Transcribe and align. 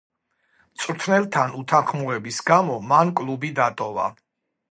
მწვრთნელთან 0.75 1.51
უთანხმოების 1.59 2.41
გამო 2.49 2.79
მან 2.93 3.13
კლუბი 3.21 3.53
დატოვა. 3.63 4.09